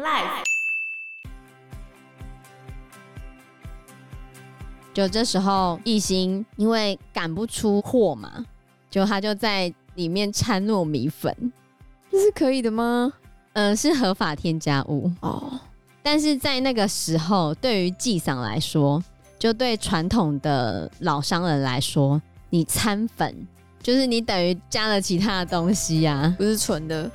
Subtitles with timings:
[0.00, 0.44] Life。
[4.94, 8.44] 就这时候，一心因为赶不出货嘛，
[8.90, 11.52] 就他就在里面掺糯米粉，
[12.10, 13.12] 这是可以的吗？
[13.52, 15.60] 嗯、呃，是合法添加物哦。
[16.02, 19.02] 但是在那个时候，对于纪赏来说，
[19.38, 23.46] 就对传统的老商人来说，你掺粉
[23.82, 27.10] 就是你等于加了其他的东西呀、啊，不是纯的。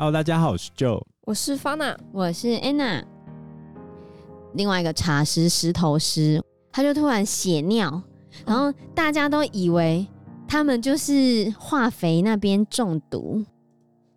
[0.00, 3.02] Hello，大家好，我是 Joe，我是 Fana，我是 Anna。
[4.54, 8.00] 另外一个茶师石头师，他就突然血尿，
[8.46, 10.06] 然后大家都以为
[10.46, 13.44] 他们就是化肥那边中毒，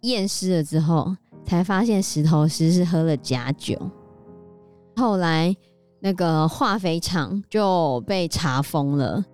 [0.01, 1.15] 验尸了之后
[1.47, 3.75] 才发现石头师是喝了假酒。
[4.97, 5.55] 后来
[5.99, 9.25] 那个化肥厂就被查封了，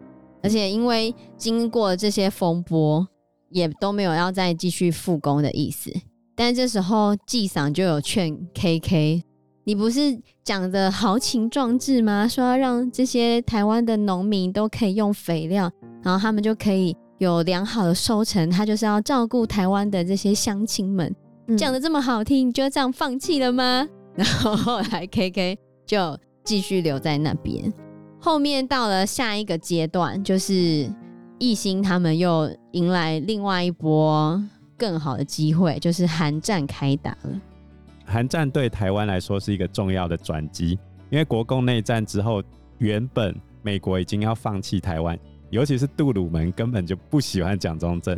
[0.42, 3.06] 而且因为经过这些风波，
[3.50, 5.92] 也都没有要再继续复工的意思。
[6.38, 9.24] 但这时候纪赏就有劝 KK。
[9.64, 12.26] 你不是讲的豪情壮志吗？
[12.28, 15.70] 说要让这些台湾的农民都可以用肥料，
[16.04, 18.50] 然后他们就可以有良好的收成。
[18.50, 21.14] 他就是要照顾台湾的这些乡亲们，
[21.58, 23.86] 讲的这么好听，你就这样放弃了吗？
[24.16, 27.74] 然后后来 KK 就继续留在那边。
[28.22, 30.90] 后面到了下一个阶段，就是
[31.40, 34.42] 艺兴他们又迎来另外一波
[34.78, 37.42] 更好的机会，就是韩战开打了。
[38.06, 42.42] 韩战对台湾来说是一个重要的转机，因为国共内战之后，
[42.78, 48.18] 原本美国已经要放弃台湾，尤其是杜鲁门根本就不喜欢蒋中正。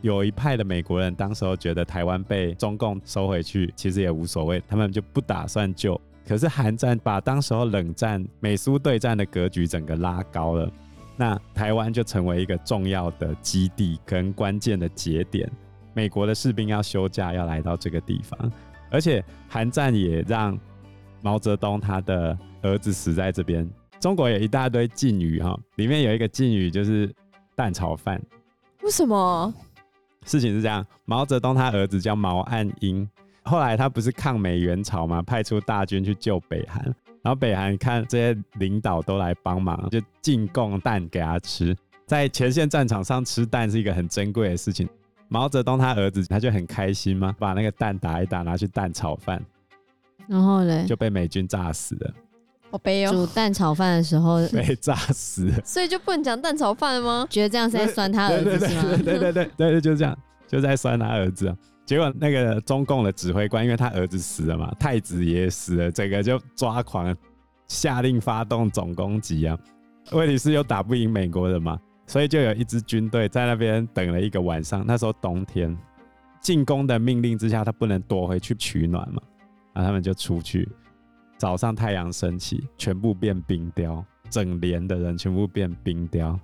[0.00, 6.00] 有一派的美国人当时候觉得台湾被中共收回去，其实也无所谓，他们就不打算救。
[6.26, 10.70] 可是韩战把当时候冷战美苏对战的格局整个拉高了，
[11.16, 15.50] 那台湾就成为一个重要的基地跟关键的节点，
[15.98, 18.52] 美国的士兵要休假要来到这个地方。
[18.88, 20.56] 而且韩战也让
[21.22, 23.68] 毛泽东他的儿子死在这边。
[23.98, 27.12] 中国有一大堆禁语哈，里面有一个禁语就是
[27.56, 28.22] 蛋炒饭。
[28.82, 29.52] 为什么？
[30.24, 33.08] 事情是这样，毛泽东他儿子叫毛岸英，
[33.42, 36.80] 后来他不是抗美援朝嘛，派出大军去救北韩，
[37.22, 41.76] 然后北韩看这些领导都来帮忙，就进贡蛋给他吃。
[42.06, 44.88] 在前线战场上吃蛋是一个很珍贵的事情。
[45.28, 49.42] 毛泽东他儿子他就很开心嘛，把那个蛋打一打，拿去蛋炒饭，
[50.26, 52.10] 然后呢，就被美军炸死了。
[52.70, 53.12] 好悲哦！
[53.12, 57.26] 煮蛋炒饭的时候 被炸死了，所以就不能讲蛋炒饭了吗？
[57.30, 58.82] 觉得这样是在酸他儿子是吗？
[58.82, 61.54] 对对对对对对，就是这样，就在酸他儿子。
[61.86, 67.16] 结果那个中共的指挥官，因为他儿子死了嘛，太子也死了，整个就抓狂，
[67.68, 69.58] 下令发动总攻击啊！
[70.12, 71.78] 问题是又打不赢美国人嘛。
[72.08, 74.84] 所以就有一支军队在那边等了一个晚上。
[74.84, 75.76] 那时候冬天，
[76.40, 79.22] 进攻的命令之下，他不能躲回去取暖嘛，
[79.74, 80.66] 然后他们就出去。
[81.36, 86.36] 早上太阳升起，全部变冰雕，整连的人全部变冰雕，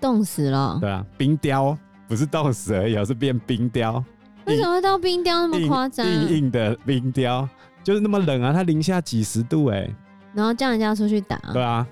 [0.00, 0.76] 冻死了。
[0.80, 4.04] 对啊，冰雕不是冻死而已，而是变冰雕。
[4.44, 6.04] 为什么会到冰雕那么夸张？
[6.04, 7.48] 硬硬的冰雕
[7.84, 9.94] 就是那么冷啊，它零下几十度哎、欸。
[10.34, 11.38] 然后叫人家出去打。
[11.52, 11.86] 对啊。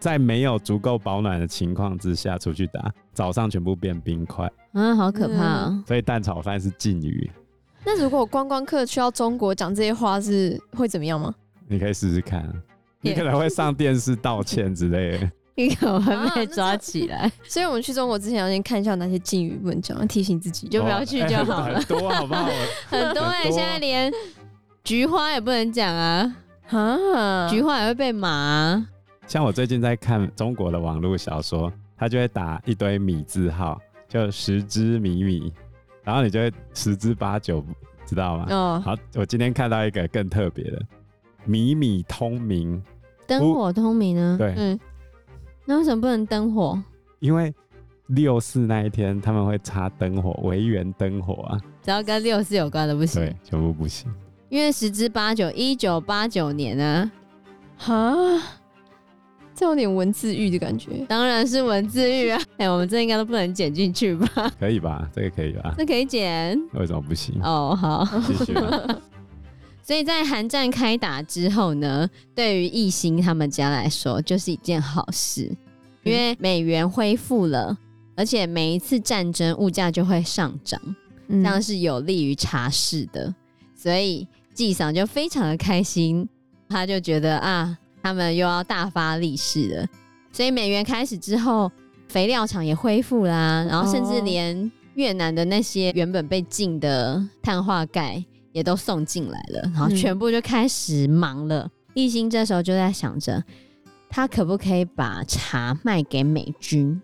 [0.00, 7.30] 在没有足够保暖的情况之下出去打，早上全部变冰块，啊，好可怕所以蛋炒饭是禁语。
[7.84, 11.34] 那如果观光客去到中国讲这些话，是会怎么样吗？
[11.68, 12.50] 你可以试试看，
[13.02, 17.18] 你可能会上电视道歉之类的， 你可能会被抓起来。
[17.18, 21.74] 啊、所以我们去中国之前要先看一下哪些禁语不能讲，提醒自己就不要去就好了。
[21.74, 22.48] 哦欸、很多好不好？
[22.88, 24.10] 很多哎、欸，现在连
[24.82, 26.34] 菊花也不能讲啊，
[26.70, 28.86] 啊，菊花也会被骂、啊。
[29.30, 35.52] 像我最近在看中国的网络小说，他就会打一堆米字号，就十之米米，
[36.02, 37.64] 然后你就会十之八九，
[38.04, 38.46] 知道吗？
[38.50, 38.82] 哦。
[38.84, 40.82] 好，我今天看到一个更特别的，
[41.44, 42.82] 米米通明，
[43.24, 44.34] 灯火通明呢？
[44.36, 44.80] 对，嗯。
[45.64, 46.76] 那为什么不能灯火？
[47.20, 47.54] 因为
[48.08, 51.56] 六四那一天他们会插灯火，维园灯火啊。
[51.84, 53.22] 只要跟六四有关的不行。
[53.22, 54.12] 对，全部不行。
[54.48, 57.12] 因为十之八九，一九八九年呢？
[57.76, 58.02] 哈。
[59.60, 62.40] 这有点文字狱的感觉，当然是文字狱啊！
[62.56, 64.50] 哎、欸，我们这应该都不能剪进去吧？
[64.58, 65.06] 可以吧？
[65.14, 65.74] 这个可以吧？
[65.76, 66.58] 这可以剪？
[66.72, 67.38] 为什么不行？
[67.42, 68.54] 哦，好，继续。
[69.84, 75.54] 所以在韩战开打之后呢，对于艺兴他们家来说，就是一件好事，
[76.04, 77.76] 因为美元恢复了，
[78.16, 80.80] 而且每一次战争物价就会上涨，
[81.28, 83.34] 这样是有利于茶室的，
[83.74, 86.26] 所以纪桑就非常的开心，
[86.66, 87.76] 他就觉得啊。
[88.02, 89.86] 他们又要大发利市了，
[90.32, 91.70] 所以美元开始之后，
[92.08, 101.70] 肥料厂也恢复啦，然后甚至连越南的那些原本被禁的碳化钙也都送进来了，然后全部就开始忙了。
[101.94, 103.42] 一心这时候就在想着，
[104.08, 107.00] 他可不可以把茶卖给美军，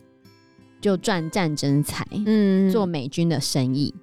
[0.80, 3.94] 就赚战争财，嗯，做美军的生意。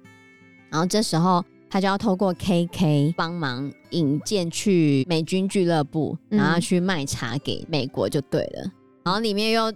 [0.70, 1.44] 然后这时候
[1.74, 8.70] 他就要透过 KK 帮忙引荐去美军俱乐部，然后去卖茶给美国就对了。
[9.02, 9.72] 然后里面又。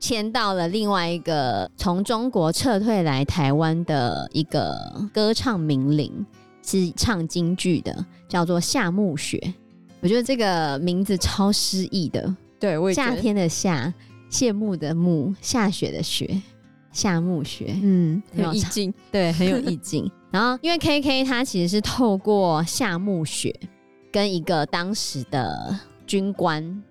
[0.00, 4.76] 签到了另外一个从中国撤退来台湾的一个
[5.14, 6.26] 歌唱名伶，
[6.60, 9.54] 是唱京剧的，叫做夏暮雪。
[10.00, 12.94] 我觉得这个名字超诗意的，对，我也。
[12.94, 13.94] 夏天的夏，
[14.28, 16.42] 谢幕的幕，下雪的雪，
[16.90, 20.10] 夏暮雪，嗯，很有意境，对，很有意境。
[20.32, 23.54] 然后，因为 KK 他其实是透过夏目雪
[24.10, 26.82] 跟一个当时的军官。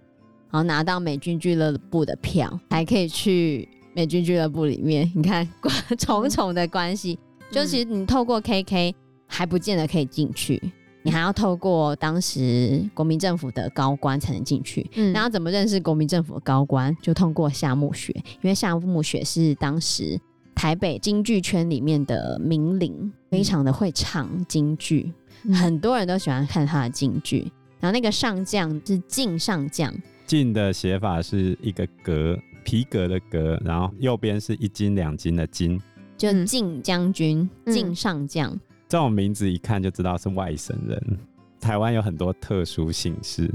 [0.53, 5.09] 然后拿到美军俱乐部的票，还可以去美军俱乐部里面。
[5.15, 5.47] 你看，
[5.97, 7.17] 重重的关系，
[7.49, 8.93] 就其实你透过 KK
[9.27, 10.61] 还不见得可以进去，
[11.03, 14.85] 你还要透过当时国民政府的高官才能进去。
[14.95, 16.93] 嗯，然后怎么认识国民政府的高官？
[17.01, 20.19] 就通过夏目雪，因为夏目雪是当时
[20.61, 25.11] 台北京剧圈里面的名伶，非常的会唱京剧，
[25.51, 27.51] 很多人都喜欢看他的京剧。
[27.79, 29.91] 然后那个上将是晋上将。
[30.27, 35.81] 晋的写法是一个革，皮革的革，然后右边是一斤两斤的斤，
[36.15, 38.51] 就晋将军、晋、嗯、上将。
[38.87, 41.17] 这种名字一看就知道是外省人。
[41.59, 43.51] 台湾有很多特殊姓氏，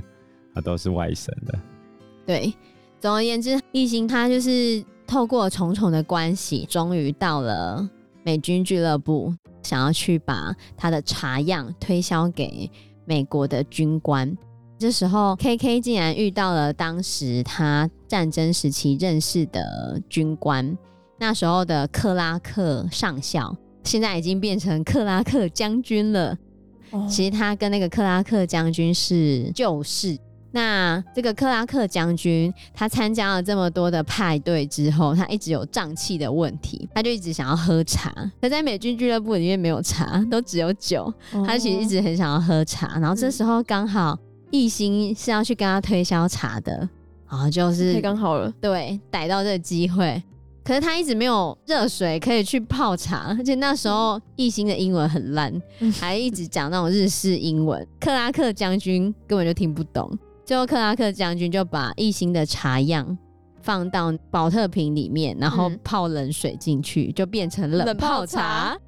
[0.54, 1.56] 啊，都是外省的。
[2.26, 2.52] 对，
[2.98, 7.88] 总而言之，一心他就是透过重重的关系，终于到了
[8.24, 9.32] 美军俱乐部，
[9.62, 12.70] 想要去把他的茶样推销给
[13.04, 14.36] 美国的军官。
[14.78, 20.76] 这时候，KK 竟然遇到了当时他战争时期认识的军官，
[21.18, 26.36] 那时候的克拉克上校，现在已经变成克拉克将军了。
[26.90, 27.08] Oh.
[27.08, 30.18] 其实他跟那个克拉克将军是旧识。
[30.56, 38.10] 那这个克拉克将军，他参加了这么多的派对之后，他一直有胀气的问题，他就一直想要喝茶。
[38.40, 41.12] 他在美军俱乐部里面没有茶，都只有酒。
[41.32, 41.46] Oh.
[41.46, 42.98] 他其实一直很想要喝茶。
[42.98, 44.18] 然后这时候刚好。
[44.52, 46.88] 一心是要去跟他推销茶的，
[47.28, 50.22] 然后就是太刚好了，对，逮到这个机会。
[50.62, 55.52] 可是他一直没有热水可以去泡茶，而且那时候艺兴的英文很烂，
[55.98, 60.16] 还一直讲那种日式英文，克拉克将军根本就听不懂。
[60.46, 63.18] 最后克拉克将军就把一星的茶样
[63.60, 68.78] 放到保特瓶里面，然后泡冷水进去，就变成冷泡茶。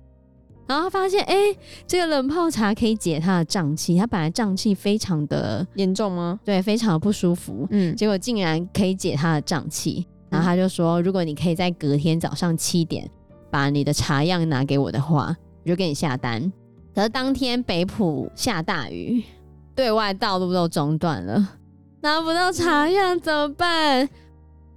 [0.69, 3.97] 然后他发现，哎、欸，这个冷泡茶可以解他的胀气。
[3.97, 6.39] 他本来胀气非常的严重吗？
[6.45, 7.67] 对，非常的不舒服。
[7.71, 10.07] 嗯，结果竟然可以解他的胀气。
[10.31, 13.11] 然后他就说，如果你可以在隔天早上七点
[13.51, 15.35] 把你的茶样拿给我的话，
[15.65, 16.53] 我就给你下单。
[16.95, 19.25] 可是当天北埔下大雨，
[19.79, 21.51] 对外道路都中断了，
[22.01, 24.09] 拿不到茶样怎么办？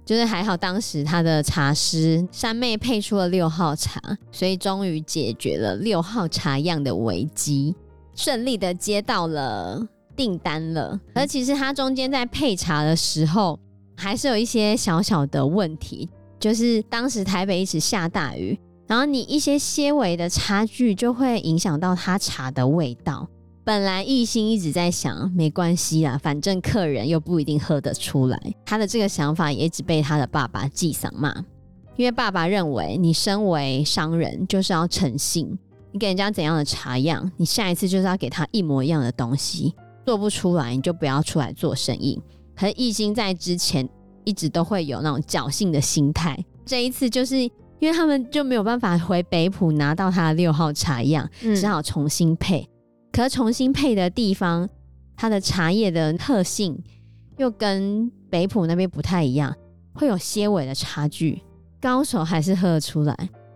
[0.04, 4.00] 就是还好，当时他的茶师山妹配出了六号茶，
[4.30, 7.74] 所以终于解决了六号茶样的危机，
[8.14, 9.84] 顺利的接到了
[10.14, 11.00] 订单了。
[11.16, 13.58] 而其实他中间在配茶的时候，
[13.96, 16.08] 还是有一些小小的问题，
[16.38, 18.56] 就是当时台北一直下大雨，
[18.86, 23.26] 然后你一些些微的差距就会影响到他茶的味道。
[23.64, 28.36] 本来一心一直在想，没关系啦，反正客人又不一定喝得出来。
[28.66, 31.32] 他的这个想法也一直被他的爸爸记上骂，
[31.94, 35.56] 因为爸爸认为你身为商人就是要诚信，
[35.92, 39.72] 你给人家怎样的茶样，你下一次就是要给他一模一样的东西，
[40.04, 42.20] 做不出来你就不要出来做生意。
[42.56, 43.88] 可是一心在之前
[44.24, 52.68] 一直都会有那种侥幸的心态，这一次就是因为他们就没有办法回北浦拿到他的六号茶样，只好重新配。
[53.12, 54.68] 可重新配的地方，
[55.16, 56.82] 它的茶叶的特性
[57.36, 59.54] 又跟北埔那边不太一样，
[59.92, 61.42] 会有些微的差距。
[61.80, 63.14] 高手还是喝得出来。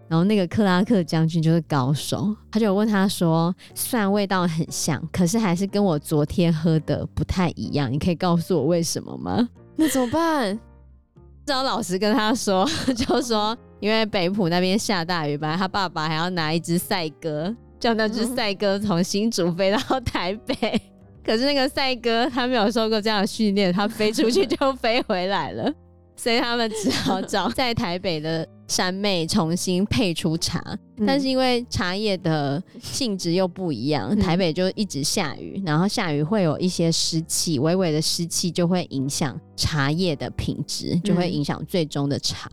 [0.09, 10.57] 然后那个克拉克将军就是高手，他就问他说：“虽然味道很像，可是还是跟我昨天喝的不太一样，你可以告诉我为什么吗？” 那怎么办？
[11.45, 17.53] 只好老实跟他说， 就说因为北埔那边下大雨，本来他爸爸还要拿一只赛鸽。
[17.79, 20.81] 叫那只赛鸽从新竹飞到台北，
[21.25, 25.73] 可是那个赛鸽他没有受过这样的训练，他飞出去就飞回来了，
[26.17, 30.63] 所以他们只好找在台北的山妹重新配出茶。
[31.07, 42.51] 但是因为茶叶的性质又不一样，台北就一直下雨，然后下雨会有一些湿气，微微的湿气就会影响茶叶的品质，就会影响最终的茶。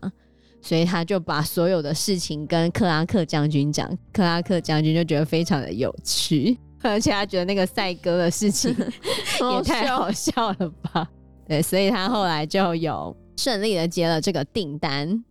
[0.63, 8.73] 所以他就把所有的事情跟克拉克将军讲，克拉克将军就觉得非常的有趣， 而且他觉得那个赛哥的事情
[9.53, 11.07] 也太好笑了吧？
[11.45, 15.23] 对，所以他后来就有顺利的接了这个订单，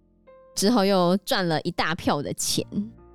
[0.55, 2.65] 之后又赚了一大票的钱。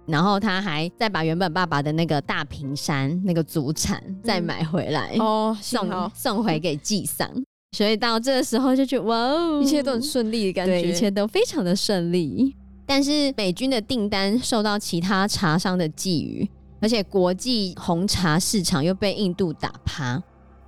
[0.08, 7.30] 然后他还再把原本爸爸的那个大平山那个祖产再买回来、嗯、哦，送送回给纪桑，
[7.78, 12.56] 所以到这个时候就觉得哇哦，一切都很顺利的感觉，一切都非常的顺利。
[12.88, 16.50] 但是美军的订单受到其他茶商的觊觎，
[16.82, 20.20] 而且国际红茶市场又被印度打趴，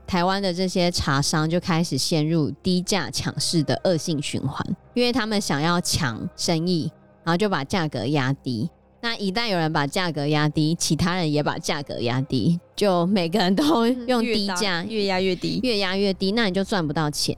[0.05, 4.63] 台湾的这些茶商就开始陷入低价抢市的恶性循环，
[4.93, 6.91] 因为他们想要抢生意，
[7.23, 8.69] 然后就把价格压低。
[9.01, 17.35] 那一旦有人把价格压低，其他人也把价格压低，就每个人都用低价越压越低，越压越低，那你就赚不到钱。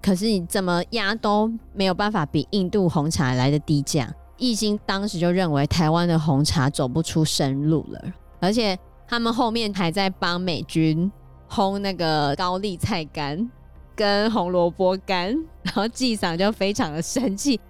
[0.00, 4.08] 可是你怎么压都没有办法比印度红茶来的低价。
[4.38, 8.00] 义兴当时就认为台湾的红茶走不出生路了，
[8.38, 11.10] 而且他们后面还在帮美军
[11.50, 13.50] 烘那个高丽菜干
[13.94, 15.30] 跟红萝卜干，
[15.62, 17.60] 然后纪桑就非常的生气。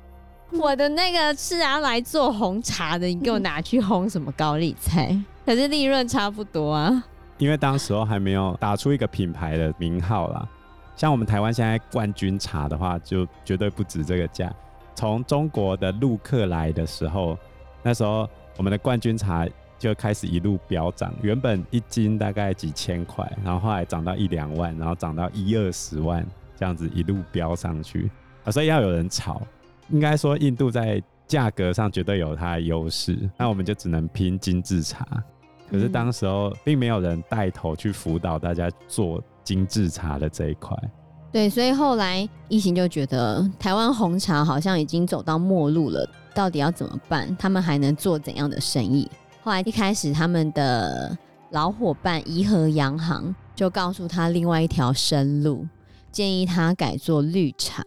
[0.59, 5.16] 我的那个是拿来做红茶的，你给我拿去烘什么高丽菜？
[5.47, 7.04] 可是利润差不多啊。
[7.38, 10.47] 因为当时候还没有打出一个品牌的名号啦。
[10.97, 14.52] 像我们台湾现在冠军茶的话，就绝对不止这个价。
[14.95, 17.38] 从中国的陆客来的时候，
[17.83, 18.28] 那时候
[18.59, 26.26] 我们的冠军茶就开始一路飙涨，原本一斤大概几千块，然后后来涨到一两万，然后涨到一二十万，
[26.59, 28.11] 这样子一路飙上去
[28.45, 29.40] 啊，所以要有人炒。
[29.90, 35.06] 应该说，印度在价格上绝对有它的优势，那我们就只能拼精致茶。
[35.70, 40.76] 可是当时候并没有人带头去辅导大家做精致茶的这一块。
[41.32, 47.37] 对，所以后来一行就觉得台湾红茶好像已经走到末路了，到底要怎么办？
[47.37, 49.09] 他们还能做怎样的生意？
[49.42, 51.16] 后来一开始他们的
[51.50, 55.64] 老伙伴怡和洋行就告诉他另外一条生路，
[56.11, 57.85] 建议他改做绿茶。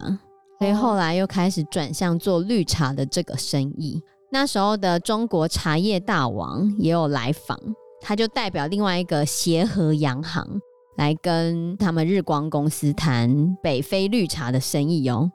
[0.63, 4.01] 所以后来又开始转向做绿茶的这个生意。
[4.31, 7.59] 那时候的中国茶叶大王也有来访，
[7.99, 10.47] 他就代表另外一个协和洋行
[10.95, 15.29] 来跟他们日光公司谈北非绿茶的生意哦。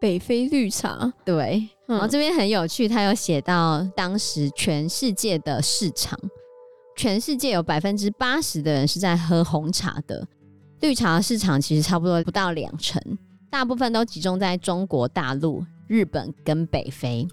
[0.00, 1.68] 北非绿茶，对。
[1.86, 6.18] 然后这边很有趣，他有写到当时全世界的市场，
[6.96, 10.26] 全世界有百分之八十的人是在喝红茶的，
[10.80, 13.00] 绿茶的市场其实差不多不到两成。
[13.54, 17.24] 大部分都集中在中国大陆、日本跟北非。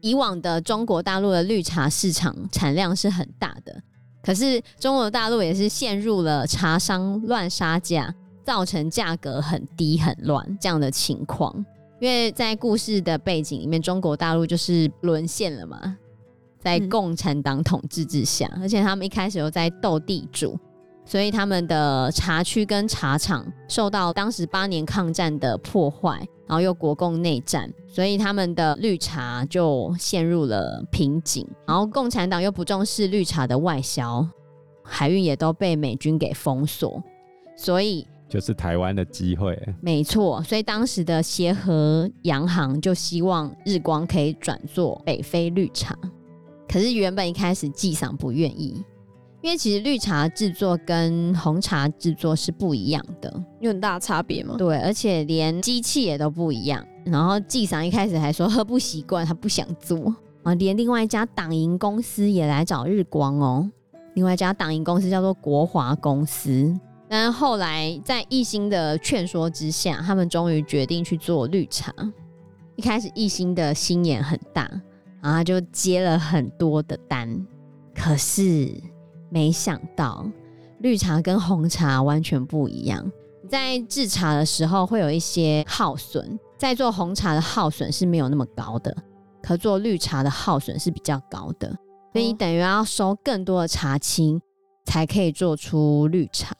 [0.00, 3.80] 以往的中国大陆的绿茶市场产量是很大的，
[4.20, 8.12] 可是中国大陆也是陷入了茶商乱杀价，
[8.44, 11.54] 造成价格很低很乱这样的情况。
[12.00, 15.96] 因为在故事的背景里面，中国大陆就是沦陷了嘛，
[16.58, 20.58] 在共产党统治之下，而且他们一开始又在斗地主。
[21.08, 31.48] 所以他们的茶区跟茶厂受到当时八年抗战的破坏，然后又国共内战，所以他们的绿茶就陷入了瓶颈。
[31.66, 34.28] 然后共产党又不重视绿茶的外销，
[34.84, 37.02] 海运也都被美军给封锁，
[37.56, 39.58] 所以就是台湾的机会。
[39.80, 45.96] 没错，所以当时的协和洋行就希望日光可以转做北非绿茶，
[46.70, 48.84] 可是原本一开始纪赏不愿意。
[49.48, 54.56] 因为其实绿茶制作跟红茶制作是不一样的，有很大差别吗？
[54.58, 56.86] 对，而且连机器也都不一样。
[57.06, 60.52] 然后纪赏一开始还说喝不习惯，他不想做啊。
[60.56, 63.66] 连另外一家党营公司也来找日光哦，
[64.12, 66.78] 另外一家党营公司叫做国华公司。
[67.08, 71.90] 但后来在一心的劝说之下，他们终于决定去做绿茶。
[72.76, 74.64] 一开始一心的心眼很大，
[75.22, 77.46] 然后他就接了很多的单，
[77.94, 78.70] 可是。
[79.30, 80.26] 没想到
[80.80, 83.10] 绿茶跟红茶完全不一样，
[83.48, 88.96] 在制茶的时候会有一些耗损，在做红茶的耗损是没有那么高的，
[89.42, 91.68] 可做绿茶的耗损是比较高的，
[92.12, 94.40] 所以你等于要收更多的茶青
[94.84, 96.54] 才可以做出绿茶，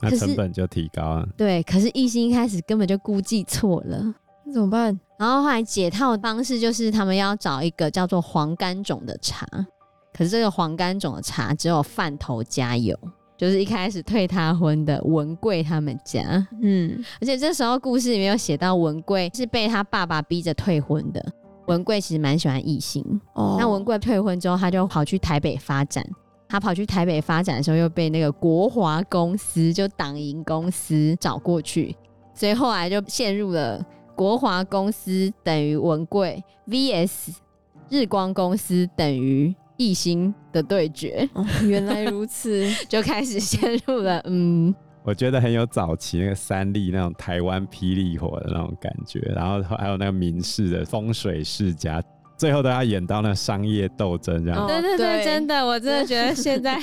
[0.00, 1.28] 那成本就提高了。
[1.36, 4.14] 对，可是义兴一开始根本就估计错了，
[4.46, 4.98] 那怎么办？
[5.18, 9.46] 然后后来解套的方式就是他们要找一个叫做黄干种的茶。
[10.18, 12.98] 可是这个黄甘种的茶只有饭头加油，
[13.36, 21.24] 就是一开始退他婚的文贵他们家，嗯，而且这时候故事里面有写到文贵是被他爸爸逼着退婚的。
[21.68, 26.04] 文贵其实蛮喜欢异性，哦，那文贵退婚之后，他就跑去台北发展。
[26.48, 31.94] 他跑去台北发展的时候，又被那个国华公司就党营公司找过去，
[32.34, 33.84] 所以后来就陷入了
[34.16, 37.36] 国华公司等于文贵 VS
[37.90, 41.26] 日光公司等于义兴的对决。
[41.32, 44.74] 哦，原来如此， 就开始陷入了嗯。
[45.04, 52.02] 我觉得很有早期那个三立那种台湾霹雳火的那种感觉，然后还有那个民视的风水世家，
[52.36, 54.66] 最后都要演到那商业斗争这样。
[54.66, 56.78] 对对对，真的，我真的觉得现在。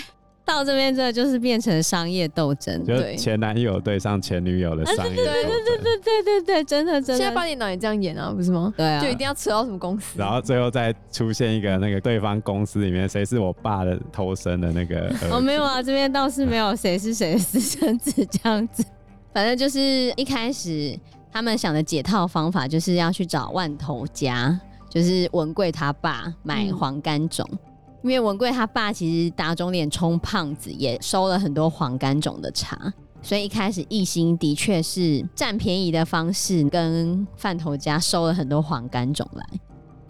[0.45, 5.33] 到这边，这就是变成商业斗争，就前男友对上前女友的商业斗争。
[5.33, 7.17] 对对对对对对对，真的真的。
[7.17, 8.71] 现在八点档也这样演啊，不是吗？
[8.77, 15.11] 对啊，就一定要扯到什么公司，然后最后再出现一个那个对方公司里面谁是我爸的偷生的那个。
[15.31, 18.85] 哦，没有啊，这边倒是没有谁是谁的私生子这样子。
[19.33, 20.97] 反正就是一开始
[21.31, 24.57] 他们想的解套方法，就是要去找万头家，
[24.89, 27.47] 就是文贵他爸买黄柑种。
[27.51, 27.59] 嗯
[28.05, 39.43] 因为文贵他爸其实打肿脸充胖子，也收了很多黄柑种的茶，所以一开始一心的确是占便宜的方式，跟饭头家收了很多黄柑种来，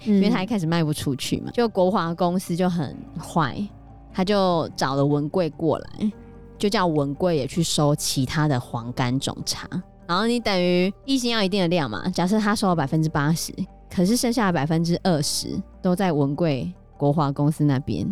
[0.07, 3.65] 嗯，因为他一开始卖不出去嘛，就国华公司就很坏，
[4.13, 6.11] 他就找了文贵过来，
[6.57, 9.69] 就叫文贵也去收其他的黄柑种茶，
[10.05, 13.53] 然后你等于一心要一定的量嘛，假设他收了百分之八十，
[13.89, 15.47] 可是剩下的百分之二十
[15.81, 16.69] 都在文贵。
[16.97, 18.05] 国华公司那边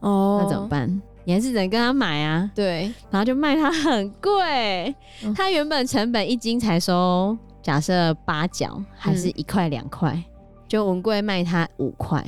[0.00, 1.00] 哦，那怎么办？
[1.24, 2.50] 你还是只能跟他买啊。
[2.54, 10.20] 对，然后就卖他很贵，嗯，他原本成本一斤才收，假设八角还是一块两块，
[10.66, 12.24] 就文贵卖他五块，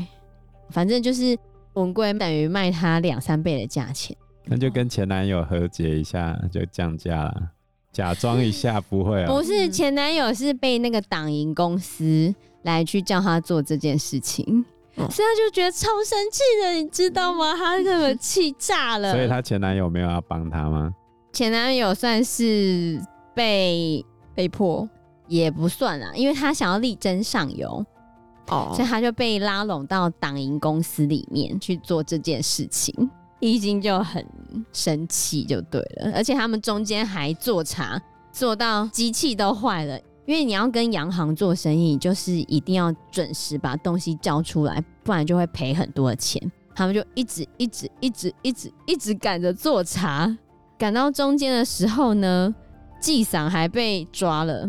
[0.71, 1.37] 反正就是
[1.73, 4.17] 文贵等于卖他两三倍的价钱。
[4.45, 7.51] 那就跟前男友和解一下，就降价了，
[7.91, 9.27] 假装一下不会啊。
[9.27, 12.33] 不是前男友是被那个党营公司
[12.63, 14.65] 来去叫他做这件事情。
[14.97, 17.55] 所以他就觉得超生气的，你知道吗？
[17.57, 19.13] 他那个气炸了。
[19.13, 20.95] 所以他前男友没有要帮他吗？
[21.33, 23.01] 前男友算是
[23.35, 24.89] 被被迫，
[25.27, 27.85] 也不算啦，因为他想要力争上游
[28.49, 33.11] 哦，所以他就被拉拢到党营公司里面去做这件事情。
[33.41, 34.25] 义兴就很
[34.73, 36.13] 生气，就对了。
[36.15, 38.01] 而且他们中间还做茶，
[38.33, 39.99] 做到机器都坏了。
[40.27, 46.41] 因为你要跟洋行做生意，就是一定要准时把东西交出来，不然就会赔很多的钱。
[46.75, 50.37] 他们就一直一直一直一直一直赶着做茶，
[50.79, 52.55] 赶到中间的时候呢，
[52.99, 54.69] 纪桑还被抓了，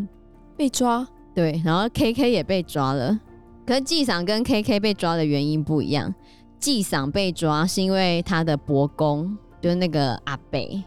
[0.58, 1.08] 被抓。
[1.34, 3.20] 对，然后 KK 也被抓了。
[3.66, 6.14] 可是纪桑跟 KK 被抓的原因不一样，
[6.60, 10.84] 纪桑被抓是因为他的伯公，就是那个阿北，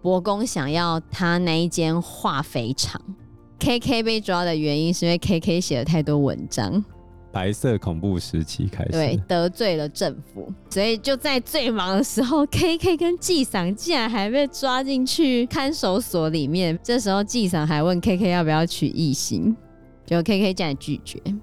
[0.00, 3.00] 伯公想要他那一间化肥厂。
[3.62, 6.84] K K 被抓的原因是因为 K K 写了太多文章，
[7.30, 16.76] 白色恐怖时期开始，对，得罪了政府，所以就在最忙的时候， K K 跟纪桑竟然还被抓进去看守所里面。
[16.82, 19.54] 这时候纪桑还问 K K 要不要娶义兴，
[20.04, 21.36] 结果 K K 竟然拒绝，因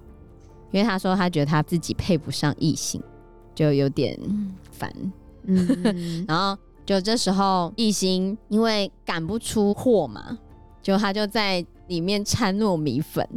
[0.73, 3.01] 为他说他觉得他自己配不上义兴，
[3.55, 4.19] 就有点
[4.71, 4.91] 烦。
[5.45, 10.37] 嗯， 然后就这时候艺兴因为赶不出货嘛，
[10.81, 11.65] 就他就在。
[11.89, 13.27] 里面掺糯米粉，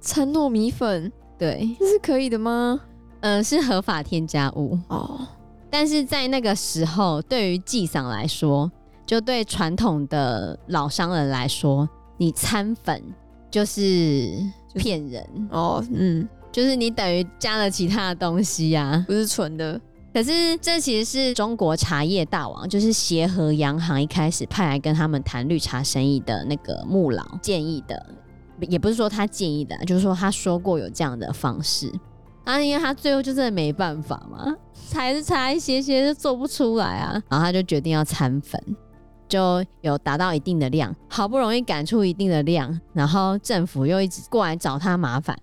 [0.00, 2.80] 掺糯米粉，对，这是可以的吗？
[3.20, 5.26] 嗯、呃，是合法添加物哦。
[5.68, 8.70] 但是在那个时候，对于纪桑来说，
[9.04, 13.02] 就对传统的老商人来说，你掺粉
[13.50, 14.32] 就是
[14.74, 15.84] 骗人、就是、哦。
[15.90, 19.80] 嗯，就是你等于加了其他的东西呀、啊，不是纯的。
[20.12, 28.14] 可是这其实是中国茶叶大王，就是协和洋行一开始派来跟他们谈绿茶生意的那个穆老建议的，
[28.68, 31.90] 也不是说他建议的，就是说他说过有这样的方式。
[32.44, 34.54] 啊，因为他最后就真的没办法嘛，
[34.92, 38.60] 还是差一些些就做不出来啊，然后他就决定要掺粉，
[39.28, 45.38] 就有达到一定的量，好不容易赶出一定的量，然后政府又一直过来找他麻烦，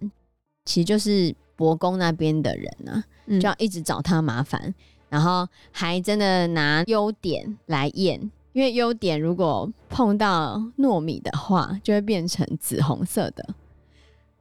[0.66, 3.04] 其实就是伯公那边的人啊。
[3.30, 4.74] 就要一直找他麻烦，嗯，
[5.10, 8.20] 然后还真的拿优点来验，
[8.54, 13.46] 因为优点如果碰到糯米的话，就会变成紫红色的。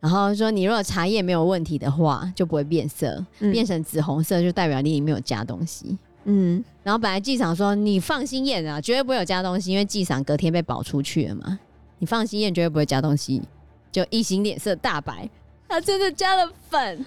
[0.01, 5.99] 然后说你如果茶叶没有问题的话，就不会变色，嗯，变成紫红色就代表你里面有加东西。
[6.25, 11.59] 嗯，然后本来纪赏说你放心验啊，绝对不会有加东西，因为纪赏隔天被保出去了嘛，
[11.99, 13.43] 你放心验绝对不会加东西。
[13.91, 15.29] 就一行脸色大白，
[15.67, 17.05] 他真的加了粉。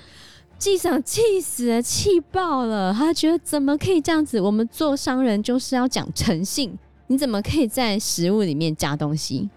[0.62, 2.94] 纪桑气死了，气爆了。
[2.94, 4.40] 他觉得怎么可以这样子？
[4.40, 9.50] 我们做商人就是要讲诚信，你怎么可以在食物里面加东西？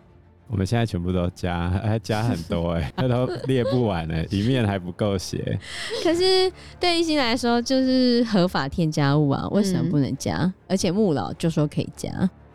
[0.49, 5.61] 我们现在全部都加，还加很多哎， 他都列不完哎，一面还不够写。
[6.03, 10.39] 可是对一心来说，就是合法添加物啊，为什么不能加？
[10.39, 12.09] 嗯、而且穆老就说可以加，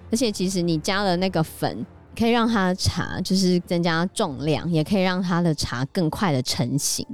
[0.10, 1.86] 而且其实你加了那个粉，
[2.18, 7.06] 可以让他的茶就是增加重量，也可以让他的茶更快的成型。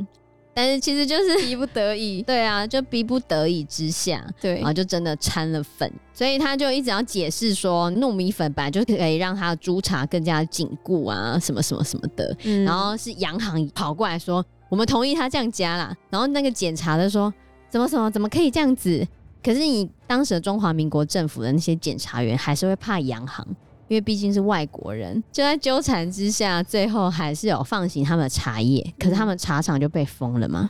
[0.55, 12.33] 但是其实就是逼不得已， 对啊，就逼不得已之下，对，然后就真的掺了粉，所以他就一直要解释说，糯米粉本来就可以让他的朱茶更加紧固啊，什么什么什么的。
[12.45, 15.93] 嗯、然后是洋行跑过来说，我们同意他这样加啦。
[16.09, 17.33] 然后那个检查的说，
[17.69, 19.05] 怎么什么怎么可以这样子？
[19.43, 23.45] 可是你当时的中华民国政府的那些检察员还是会怕洋行。
[23.87, 28.93] 因为毕竟是外国人，就在纠缠之下，最后还是有放行他们的茶叶。
[28.99, 30.69] 可是他们茶厂就被封了嘛。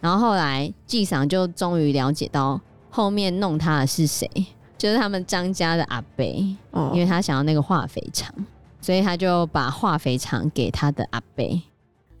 [0.00, 4.30] 然后后来纪赏就终于了解到后面弄他的是谁，
[4.76, 6.56] 就是他们张家的阿贝。
[6.70, 8.32] 哦，因为他想要那个化肥厂，
[8.80, 11.60] 所以他就把化肥厂给他的阿贝。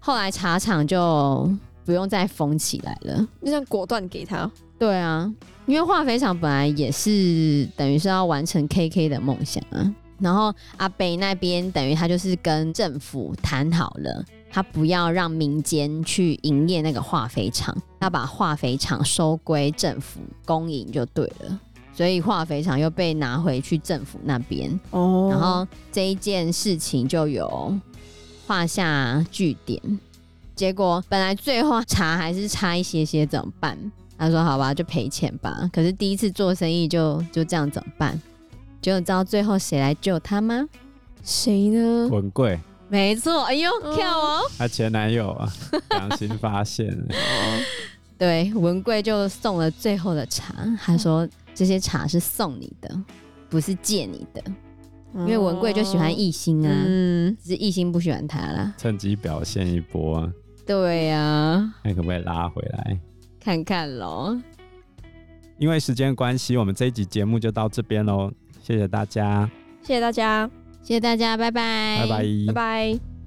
[0.00, 1.48] 后来茶厂就
[1.84, 4.50] 不用再封起来了，就这样果断给他。
[4.78, 5.32] 对啊，
[5.66, 9.94] 因为化肥厂本来也是等于是要完成 KK 的梦想啊。
[10.18, 21.60] 然后阿北那边等于他就是跟政府谈好了，他不要让民间去营业那个化肥厂，他把化肥厂收归政府公营就对了。
[21.94, 27.76] 所以化肥厂又被拿回去政府那边哦，然后这一件事情就有
[28.46, 29.80] 画下句点。
[30.54, 33.76] 结果本来最后查还是差一些些，怎么办？
[34.16, 35.68] 他说好吧，就赔钱吧。
[35.72, 38.20] 可是第一次做生意就就这样怎么办？
[38.80, 40.68] 就你知道最后谁来救他吗？
[41.22, 42.08] 谁呢？
[42.08, 43.42] 文贵，没错。
[43.42, 44.40] 哎呦，跳哦！
[44.56, 45.52] 他前男友啊，
[45.90, 47.06] 良心发现了。
[48.16, 50.54] 对，文贵就送了最后的茶。
[50.80, 52.88] 他说这些茶是送你的，
[53.50, 54.42] 不是借你的。
[55.14, 58.74] 因为文贵就喜欢艺兴啊，嗯，只是艺兴不喜欢他啦。
[58.76, 60.32] 趁机表现一波啊。
[60.66, 62.98] 对呀、啊，看可不可以拉回来？
[63.40, 64.38] 看看喽。
[65.58, 68.30] 因为时间关系，我们这一集节目就到这边喽。
[68.68, 69.50] 谢谢大家，
[69.82, 70.50] 谢谢大家，
[70.82, 73.17] 谢谢大家，拜拜，拜拜，拜拜。